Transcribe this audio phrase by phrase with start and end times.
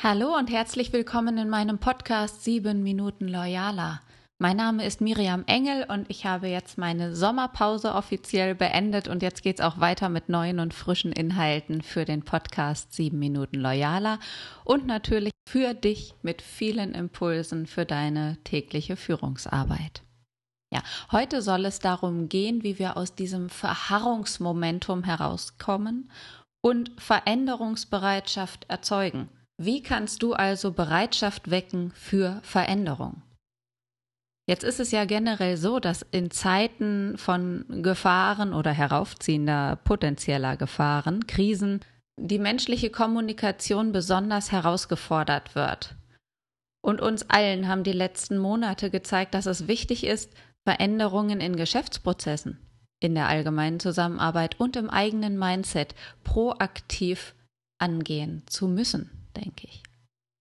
[0.00, 4.00] Hallo und herzlich willkommen in meinem Podcast 7 Minuten Loyaler.
[4.38, 9.42] Mein Name ist Miriam Engel und ich habe jetzt meine Sommerpause offiziell beendet und jetzt
[9.42, 14.20] geht es auch weiter mit neuen und frischen Inhalten für den Podcast 7 Minuten Loyaler
[14.64, 20.02] und natürlich für dich mit vielen Impulsen für deine tägliche Führungsarbeit.
[20.72, 20.80] Ja,
[21.10, 26.08] heute soll es darum gehen, wie wir aus diesem Verharrungsmomentum herauskommen
[26.60, 29.28] und Veränderungsbereitschaft erzeugen.
[29.60, 33.22] Wie kannst du also Bereitschaft wecken für Veränderung?
[34.48, 41.26] Jetzt ist es ja generell so, dass in Zeiten von Gefahren oder heraufziehender potenzieller Gefahren,
[41.26, 41.80] Krisen,
[42.18, 45.96] die menschliche Kommunikation besonders herausgefordert wird.
[46.80, 50.32] Und uns allen haben die letzten Monate gezeigt, dass es wichtig ist,
[50.66, 52.58] Veränderungen in Geschäftsprozessen,
[53.00, 57.34] in der allgemeinen Zusammenarbeit und im eigenen Mindset proaktiv
[57.78, 59.82] angehen zu müssen denke ich.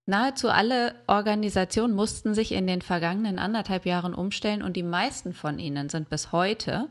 [0.10, 5.60] Nahezu alle Organisationen mussten sich in den vergangenen anderthalb Jahren umstellen und die meisten von
[5.60, 6.88] ihnen sind bis heute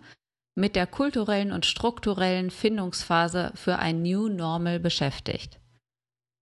[0.55, 5.59] mit der kulturellen und strukturellen Findungsphase für ein New Normal beschäftigt.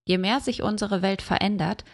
[0.06, 1.84] Je mehr sich unsere Welt verändert,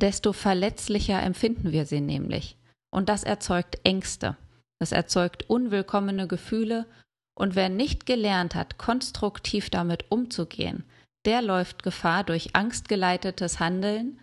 [0.00, 2.56] desto verletzlicher empfinden wir sie nämlich.
[2.90, 4.36] Und das erzeugt Ängste,
[4.78, 6.86] das erzeugt unwillkommene Gefühle,
[7.34, 10.84] und wer nicht gelernt hat, konstruktiv damit umzugehen,
[11.24, 14.20] der läuft Gefahr, durch angstgeleitetes Handeln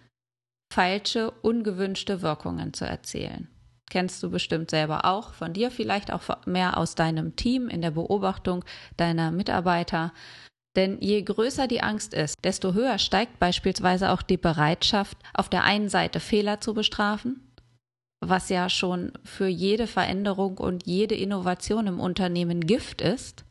[0.74, 3.50] falsche, ungewünschte Wirkungen zu erzielen.
[3.90, 7.92] Kennst du bestimmt selber auch, von dir vielleicht auch mehr aus deinem Team in der
[7.92, 8.66] Beobachtung
[8.98, 10.12] deiner Mitarbeiter.
[10.76, 15.64] Denn je größer die Angst ist, desto höher steigt beispielsweise auch die Bereitschaft, auf der
[15.64, 17.54] einen Seite Fehler zu bestrafen,
[18.20, 23.45] was ja schon für jede Veränderung und jede Innovation im Unternehmen Gift ist,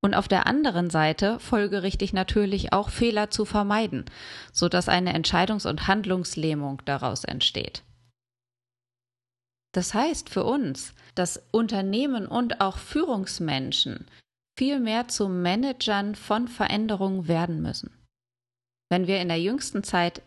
[0.00, 4.04] und auf der anderen Seite folgerichtig natürlich auch Fehler zu vermeiden,
[4.52, 7.82] so dass eine Entscheidungs- und Handlungslähmung daraus entsteht.
[9.72, 14.06] Das heißt für uns, dass Unternehmen und auch Führungsmenschen
[14.58, 17.90] viel mehr zu Managern von Veränderungen werden müssen.
[18.90, 20.22] Wenn wir in der jüngsten Zeit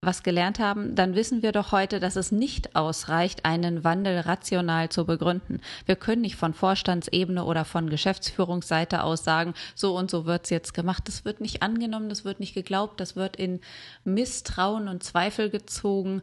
[0.00, 4.88] was gelernt haben, dann wissen wir doch heute, dass es nicht ausreicht, einen Wandel rational
[4.90, 5.60] zu begründen.
[5.86, 10.72] Wir können nicht von Vorstandsebene oder von Geschäftsführungsseite aus sagen, so und so wird's jetzt
[10.72, 11.08] gemacht.
[11.08, 13.60] Das wird nicht angenommen, das wird nicht geglaubt, das wird in
[14.04, 16.22] Misstrauen und Zweifel gezogen.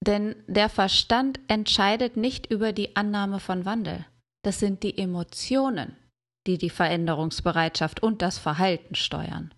[0.00, 4.06] Denn der Verstand entscheidet nicht über die Annahme von Wandel.
[4.42, 5.96] Das sind die Emotionen,
[6.46, 9.52] die die Veränderungsbereitschaft und das Verhalten steuern.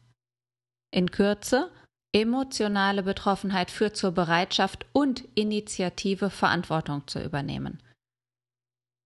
[0.92, 1.70] In Kürze,
[2.16, 7.82] Emotionale Betroffenheit führt zur Bereitschaft und Initiative, Verantwortung zu übernehmen.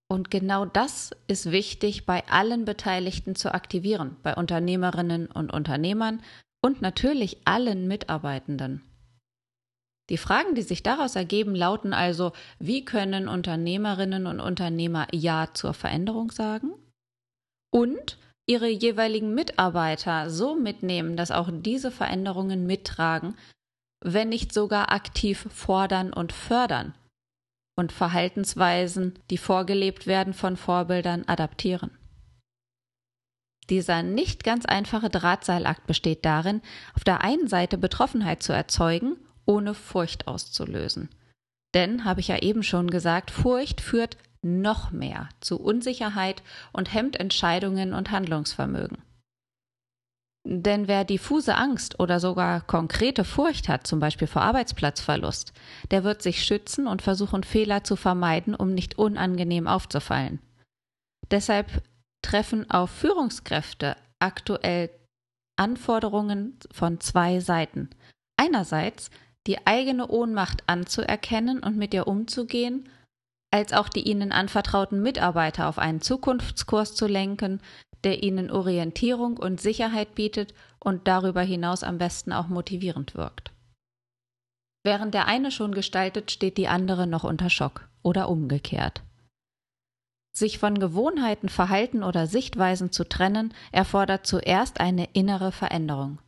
[0.08, 6.22] Und genau das ist wichtig bei allen Beteiligten zu aktivieren, bei Unternehmerinnen und Unternehmern
[6.64, 8.80] und natürlich allen Mitarbeitenden.
[10.08, 15.74] Die Fragen, die sich daraus ergeben, lauten also, wie können Unternehmerinnen und Unternehmer Ja zur
[15.74, 16.74] Veränderung sagen?
[17.72, 18.18] Und
[18.50, 23.36] ihre jeweiligen Mitarbeiter so mitnehmen, dass auch diese Veränderungen mittragen,
[24.02, 26.94] wenn nicht sogar aktiv fordern und fördern
[27.76, 31.96] und Verhaltensweisen, die vorgelebt werden von Vorbildern, adaptieren.
[33.68, 36.60] Dieser nicht ganz einfache Drahtseilakt besteht darin,
[36.96, 39.16] auf der einen Seite Betroffenheit zu erzeugen,
[39.46, 41.08] ohne Furcht auszulösen.
[41.72, 46.42] Denn, habe ich ja eben schon gesagt, Furcht führt noch mehr zu Unsicherheit
[46.72, 48.98] und hemmt Entscheidungen und Handlungsvermögen.
[50.44, 55.52] Denn wer diffuse Angst oder sogar konkrete Furcht hat, zum Beispiel vor Arbeitsplatzverlust,
[55.90, 60.40] der wird sich schützen und versuchen, Fehler zu vermeiden, um nicht unangenehm aufzufallen.
[61.30, 61.82] Deshalb
[62.22, 64.90] treffen auf Führungskräfte aktuell
[65.56, 67.90] Anforderungen von zwei Seiten.
[68.38, 69.10] Einerseits
[69.46, 72.88] die eigene Ohnmacht anzuerkennen und mit ihr umzugehen
[73.50, 77.60] als auch die ihnen anvertrauten Mitarbeiter auf einen Zukunftskurs zu lenken,
[78.04, 83.52] der ihnen Orientierung und Sicherheit bietet und darüber hinaus am besten auch motivierend wirkt.
[84.82, 89.02] Während der eine schon gestaltet, steht die andere noch unter Schock oder umgekehrt.
[90.32, 96.18] Sich von Gewohnheiten, Verhalten oder Sichtweisen zu trennen, erfordert zuerst eine innere Veränderung.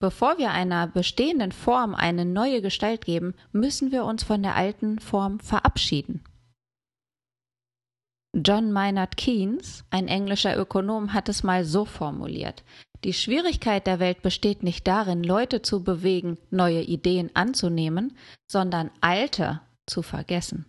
[0.00, 4.98] Bevor wir einer bestehenden Form eine neue Gestalt geben, müssen wir uns von der alten
[4.98, 6.24] Form verabschieden.
[8.34, 12.64] John Maynard Keynes, ein englischer Ökonom, hat es mal so formuliert.
[13.04, 18.16] Die Schwierigkeit der Welt besteht nicht darin, Leute zu bewegen, neue Ideen anzunehmen,
[18.50, 20.64] sondern alte zu vergessen.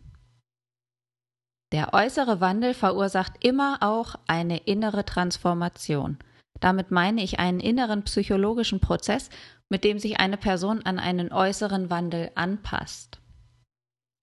[1.72, 6.18] Der äußere Wandel verursacht immer auch eine innere Transformation.
[6.60, 9.30] Damit meine ich einen inneren psychologischen Prozess,
[9.70, 13.23] mit dem sich eine Person an einen äußeren Wandel anpasst.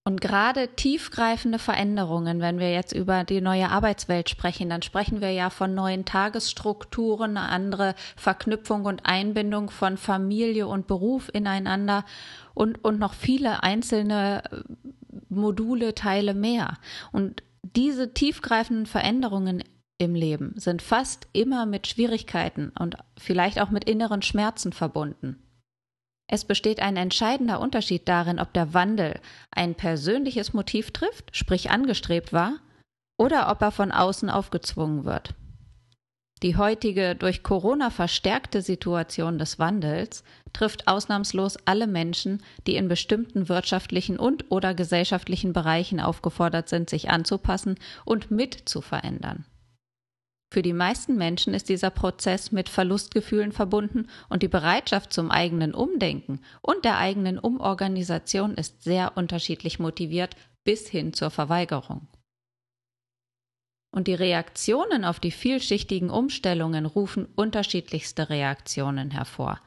[0.02, 5.30] Und gerade tiefgreifende Veränderungen, wenn wir jetzt über die neue Arbeitswelt sprechen, dann sprechen wir
[5.30, 12.04] ja von neuen Tagesstrukturen, eine andere Verknüpfung und Einbindung von Familie und Beruf ineinander
[12.54, 14.62] und, und noch viele einzelne äh,
[15.28, 16.78] Module, Teile mehr.
[17.12, 19.62] Und diese tiefgreifenden Veränderungen
[19.98, 25.42] im Leben sind fast immer mit Schwierigkeiten und vielleicht auch mit inneren Schmerzen verbunden.
[26.32, 29.18] Es besteht ein entscheidender Unterschied darin, ob der Wandel
[29.50, 32.60] ein persönliches Motiv trifft, sprich angestrebt war,
[33.18, 35.34] oder ob er von außen aufgezwungen wird.
[36.44, 40.22] Die heutige durch Corona verstärkte Situation des Wandels
[40.52, 47.10] trifft ausnahmslos alle Menschen, die in bestimmten wirtschaftlichen und oder gesellschaftlichen Bereichen aufgefordert sind, sich
[47.10, 47.74] anzupassen
[48.04, 49.46] und mit zu verändern.
[50.52, 55.74] Für die meisten Menschen ist dieser Prozess mit Verlustgefühlen verbunden und die Bereitschaft zum eigenen
[55.74, 62.08] Umdenken und der eigenen Umorganisation ist sehr unterschiedlich motiviert bis hin zur Verweigerung.
[63.92, 69.60] Und die Reaktionen auf die vielschichtigen Umstellungen rufen unterschiedlichste Reaktionen hervor.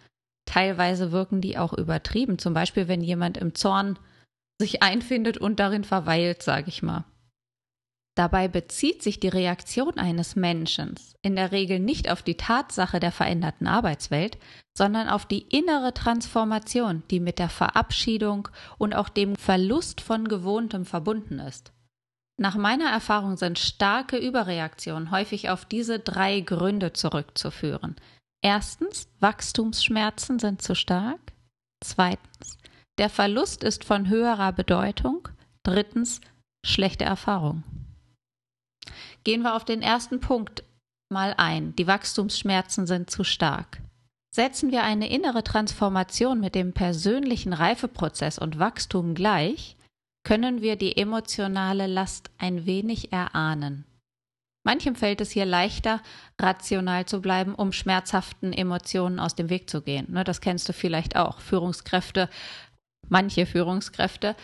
[0.46, 3.98] Teilweise wirken die auch übertrieben, zum Beispiel wenn jemand im Zorn
[4.60, 7.06] sich einfindet und darin verweilt, sage ich mal.
[8.16, 13.12] Dabei bezieht sich die Reaktion eines Menschen in der Regel nicht auf die Tatsache der
[13.12, 14.38] veränderten Arbeitswelt,
[14.78, 20.86] sondern auf die innere Transformation, die mit der Verabschiedung und auch dem Verlust von Gewohntem
[20.86, 21.72] verbunden ist.
[22.38, 27.96] Nach meiner Erfahrung sind starke Überreaktionen häufig auf diese drei Gründe zurückzuführen.
[28.44, 31.22] Erstens, Wachstumsschmerzen sind zu stark.
[31.84, 32.58] Zweitens,
[32.98, 35.30] der Verlust ist von höherer Bedeutung.
[35.64, 36.22] Drittens,
[36.66, 37.64] schlechte Erfahrung.
[39.24, 40.64] Gehen wir auf den ersten Punkt
[41.10, 41.76] mal ein.
[41.76, 43.82] Die Wachstumsschmerzen sind zu stark.
[44.34, 49.78] Setzen wir eine innere Transformation mit dem persönlichen Reifeprozess und Wachstum gleich,
[50.24, 53.86] können wir die emotionale Last ein wenig erahnen.
[54.66, 56.02] Manchem fällt es hier leichter,
[56.40, 60.08] rational zu bleiben, um schmerzhaften Emotionen aus dem Weg zu gehen.
[60.10, 61.42] Ne, das kennst du vielleicht auch.
[61.42, 62.30] Führungskräfte,
[63.10, 64.36] manche Führungskräfte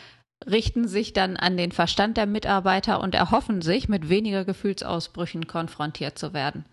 [0.48, 6.18] richten sich dann an den Verstand der Mitarbeiter und erhoffen sich, mit weniger Gefühlsausbrüchen konfrontiert
[6.18, 6.66] zu werden.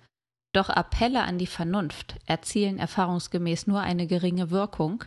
[0.53, 5.05] Doch Appelle an die Vernunft erzielen erfahrungsgemäß nur eine geringe Wirkung.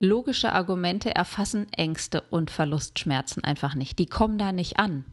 [0.00, 3.98] Logische Argumente erfassen Ängste und Verlustschmerzen einfach nicht.
[3.98, 5.04] Die kommen da nicht an.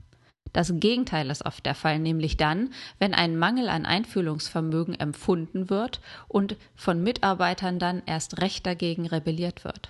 [0.53, 2.69] Das Gegenteil ist oft der Fall, nämlich dann,
[2.99, 9.63] wenn ein Mangel an Einfühlungsvermögen empfunden wird und von Mitarbeitern dann erst recht dagegen rebelliert
[9.65, 9.89] wird.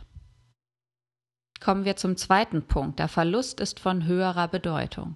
[1.66, 3.00] Kommen wir zum zweiten Punkt.
[3.00, 5.16] Der Verlust ist von höherer Bedeutung.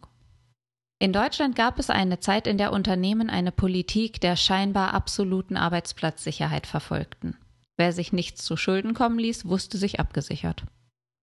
[0.98, 6.66] In Deutschland gab es eine Zeit, in der Unternehmen eine Politik der scheinbar absoluten Arbeitsplatzsicherheit
[6.66, 7.38] verfolgten.
[7.78, 10.64] Wer sich nichts zu Schulden kommen ließ, wusste sich abgesichert.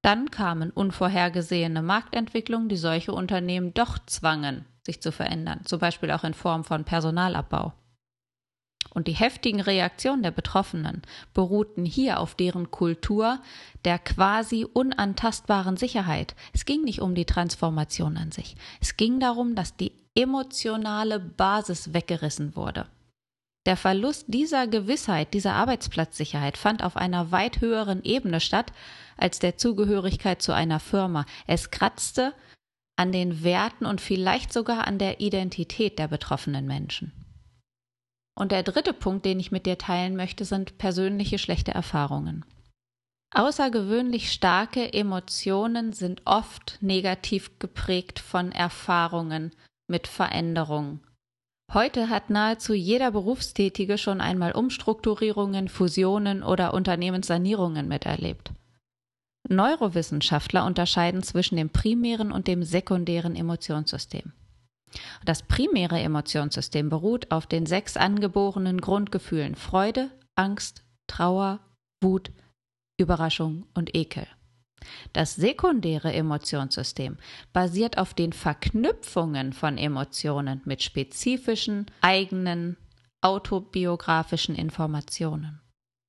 [0.00, 6.22] Dann kamen unvorhergesehene Marktentwicklungen, die solche Unternehmen doch zwangen, sich zu verändern, zum Beispiel auch
[6.22, 7.72] in Form von Personalabbau
[8.96, 11.02] und die heftigen Reaktionen der Betroffenen
[11.34, 13.40] beruhten hier auf deren Kultur
[13.84, 16.34] der quasi unantastbaren Sicherheit.
[16.54, 18.56] Es ging nicht um die Transformation an sich.
[18.80, 22.86] Es ging darum, dass die emotionale Basis weggerissen wurde.
[23.66, 28.72] Der Verlust dieser Gewissheit, dieser Arbeitsplatzsicherheit fand auf einer weit höheren Ebene statt
[29.18, 31.26] als der Zugehörigkeit zu einer Firma.
[31.46, 32.32] Es kratzte
[32.96, 37.25] an den Werten und vielleicht sogar an der Identität der betroffenen Menschen.
[38.38, 42.44] Und der dritte Punkt, den ich mit dir teilen möchte, sind persönliche schlechte Erfahrungen.
[43.34, 49.52] Außergewöhnlich starke Emotionen sind oft negativ geprägt von Erfahrungen
[49.88, 51.00] mit Veränderungen.
[51.72, 58.52] Heute hat nahezu jeder Berufstätige schon einmal Umstrukturierungen, Fusionen oder Unternehmenssanierungen miterlebt.
[59.48, 64.32] Neurowissenschaftler unterscheiden zwischen dem primären und dem sekundären Emotionssystem.
[65.24, 71.60] Das primäre Emotionssystem beruht auf den sechs angeborenen Grundgefühlen Freude, Angst, Trauer,
[72.02, 72.30] Wut,
[72.98, 74.26] Überraschung und Ekel.
[75.12, 77.16] Das sekundäre Emotionssystem
[77.52, 82.76] basiert auf den Verknüpfungen von Emotionen mit spezifischen, eigenen,
[83.22, 85.60] autobiografischen Informationen.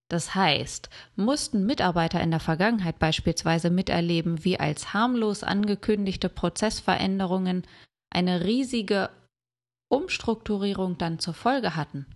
[0.09, 7.63] Das heißt, mussten Mitarbeiter in der Vergangenheit beispielsweise miterleben, wie als harmlos angekündigte Prozessveränderungen
[8.17, 9.11] eine riesige
[9.89, 12.07] Umstrukturierung dann zur Folge hatten,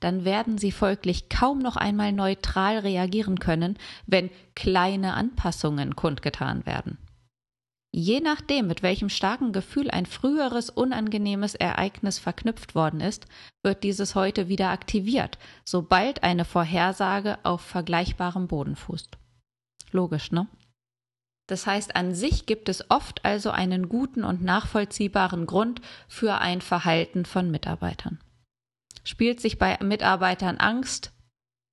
[0.00, 6.96] dann werden sie folglich kaum noch einmal neutral reagieren können, wenn kleine Anpassungen kundgetan werden.
[7.92, 13.26] Je nachdem, mit welchem starken Gefühl ein früheres unangenehmes Ereignis verknüpft worden ist,
[13.62, 19.18] wird dieses heute wieder aktiviert, sobald eine Vorhersage auf vergleichbarem Boden fußt.
[19.92, 20.48] Logisch, ne?
[21.46, 26.60] Das heißt, an sich gibt es oft also einen guten und nachvollziehbaren Grund für ein
[26.60, 28.18] Verhalten von Mitarbeitern.
[29.04, 31.12] Spielt sich bei Mitarbeitern Angst,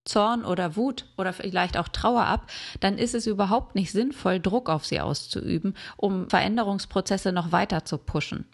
[0.03, 2.49] Zorn oder Wut oder vielleicht auch Trauer ab,
[2.79, 7.97] dann ist es überhaupt nicht sinnvoll, Druck auf sie auszuüben, um Veränderungsprozesse noch weiter zu
[7.97, 8.49] pushen.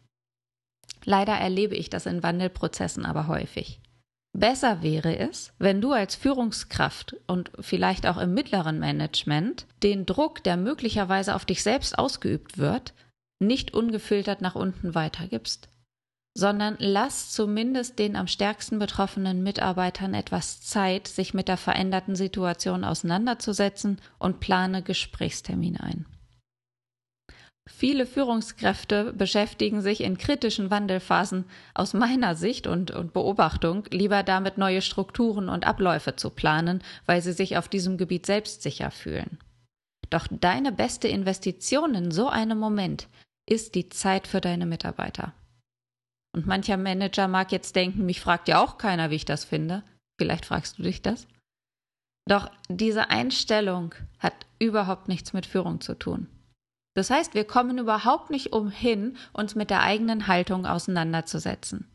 [1.04, 3.80] Leider erlebe ich das in Wandelprozessen aber häufig.
[4.38, 10.44] Besser wäre es, wenn du als Führungskraft und vielleicht auch im mittleren Management den Druck,
[10.44, 12.94] der möglicherweise auf dich selbst ausgeübt wird,
[13.40, 15.70] nicht ungefiltert nach unten weitergibst,
[16.38, 22.84] sondern lass zumindest den am stärksten betroffenen Mitarbeitern etwas Zeit, sich mit der veränderten Situation
[22.84, 26.06] auseinanderzusetzen und plane Gesprächstermine ein.
[27.68, 34.58] Viele Führungskräfte beschäftigen sich in kritischen Wandelphasen aus meiner Sicht und, und, Beobachtung lieber damit,
[34.58, 39.38] neue Strukturen und Abläufe zu planen, weil sie sich auf diesem Gebiet selbstsicher fühlen.
[40.10, 43.10] Doch deine beste Investition in so einem Moment
[43.46, 45.34] ist die Zeit für deine Mitarbeiter.
[46.34, 49.84] Und mancher Manager mag jetzt denken, mich fragt ja auch keiner, wie ich das finde.
[50.18, 51.28] Vielleicht fragst du dich das.
[52.30, 56.28] Doch diese Einstellung hat überhaupt nichts mit Führung zu tun.
[56.98, 61.88] Das heißt, wir kommen überhaupt nicht umhin, uns mit der eigenen Haltung auseinanderzusetzen.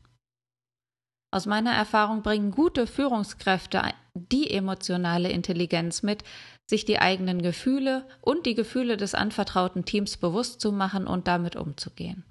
[1.32, 3.82] Aus meiner Erfahrung bringen gute Führungskräfte
[4.14, 6.22] die emotionale Intelligenz mit,
[6.70, 11.56] sich die eigenen Gefühle und die Gefühle des anvertrauten Teams bewusst zu machen und damit
[11.56, 12.22] umzugehen.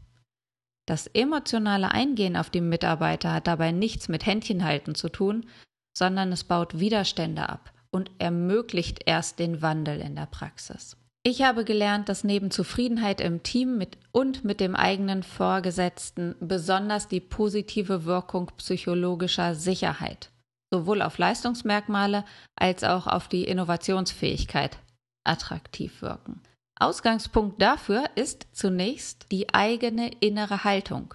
[0.87, 5.45] Das emotionale Eingehen auf die Mitarbeiter hat dabei nichts mit Händchenhalten zu tun,
[5.93, 10.95] sondern es baut Widerstände ab und ermöglicht erst den Wandel in der Praxis.
[11.23, 17.07] Ich habe gelernt, dass neben Zufriedenheit im Team mit und mit dem eigenen Vorgesetzten besonders
[17.07, 20.31] die positive Wirkung psychologischer Sicherheit
[20.71, 22.23] sowohl auf Leistungsmerkmale
[22.55, 24.79] als auch auf die Innovationsfähigkeit
[25.23, 26.41] attraktiv wirken.
[26.79, 31.13] Ausgangspunkt dafür ist zunächst die eigene innere Haltung,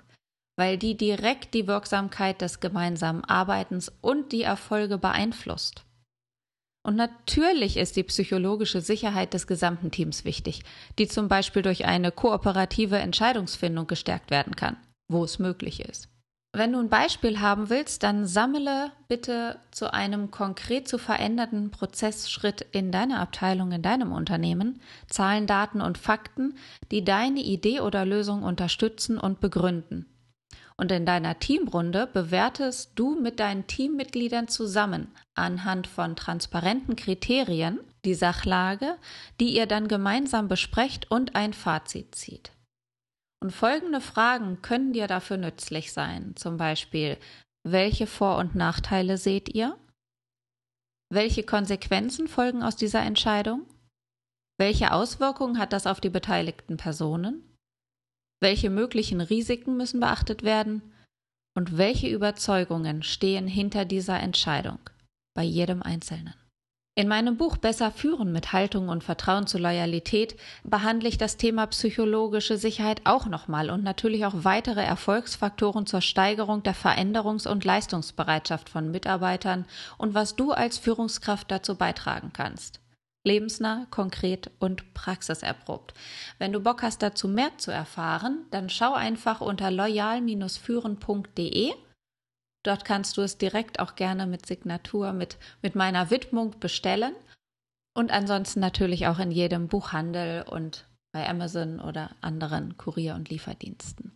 [0.57, 5.86] weil die direkt die Wirksamkeit des gemeinsamen Arbeitens und die Erfolge beeinflusst.
[6.87, 10.63] Und natürlich ist die psychologische Sicherheit des gesamten Teams wichtig,
[11.01, 14.77] die zum Beispiel durch eine kooperative Entscheidungsfindung gestärkt werden kann,
[15.09, 16.09] wo es möglich ist.
[16.53, 22.65] Wenn du ein Beispiel haben willst, dann sammle bitte zu einem konkret zu veränderten Prozessschritt
[22.71, 26.55] in deiner Abteilung, in deinem Unternehmen Zahlen, Daten und Fakten,
[26.93, 30.07] die deine Idee oder Lösung unterstützen und begründen.
[30.79, 38.15] Und in deiner Teamrunde bewertest du mit deinen Teammitgliedern zusammen anhand von transparenten Kriterien die
[38.15, 38.99] Sachlage,
[39.41, 42.53] die ihr dann gemeinsam besprecht und ein Fazit zieht.
[43.43, 46.37] Und folgende Fragen können dir dafür nützlich sein.
[46.37, 47.19] Zum Beispiel,
[47.67, 49.79] welche Vor- und Nachteile seht ihr?
[51.13, 53.67] Welche Konsequenzen folgen aus dieser Entscheidung?
[54.59, 57.56] Welche Auswirkungen hat das auf die beteiligten Personen?
[58.41, 60.83] Welche möglichen Risiken müssen beachtet werden?
[61.57, 64.79] Und welche Überzeugungen stehen hinter dieser Entscheidung
[65.35, 66.35] bei jedem Einzelnen?
[66.99, 71.67] In meinem Buch Besser führen mit Haltung und Vertrauen zu Loyalität behandle ich das Thema
[71.67, 78.71] psychologische Sicherheit auch nochmal und natürlich auch weitere Erfolgsfaktoren zur Steigerung der Veränderungs- und Leistungsbereitschaft
[78.71, 79.67] von Mitarbeitern
[79.99, 82.81] und was du als Führungskraft dazu beitragen kannst
[83.27, 85.93] lebensnah, konkret und praxiserprobt.
[86.39, 91.73] Wenn du Bock hast, dazu mehr zu erfahren, dann schau einfach unter loyal-führen.de.
[92.65, 97.13] Dort kannst du es direkt auch gerne mit Signatur, mit, mit meiner Widmung bestellen.
[97.95, 104.13] Und ansonsten natürlich auch in jedem Buchhandel und bei Amazon oder anderen Kurier- und Lieferdiensten.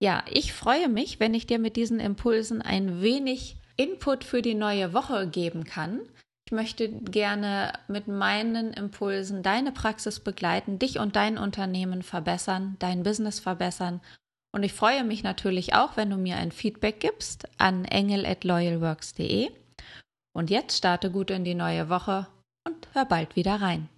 [0.00, 4.54] Ja, ich freue mich, wenn ich dir mit diesen Impulsen ein wenig Input für die
[4.54, 6.00] neue Woche geben kann.
[6.48, 13.02] Ich möchte gerne mit meinen Impulsen deine Praxis begleiten, dich und dein Unternehmen verbessern, dein
[13.02, 14.00] Business verbessern.
[14.50, 19.50] Und ich freue mich natürlich auch, wenn du mir ein Feedback gibst an engel.loyalworks.de.
[20.32, 22.26] Und jetzt starte gut in die neue Woche
[22.66, 23.90] und hör bald wieder rein.